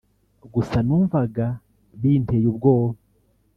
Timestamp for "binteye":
2.01-2.45